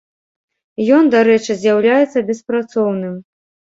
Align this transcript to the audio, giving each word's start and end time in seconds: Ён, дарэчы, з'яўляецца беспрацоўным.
Ён, 0.99 1.11
дарэчы, 1.15 1.51
з'яўляецца 1.65 2.27
беспрацоўным. 2.31 3.15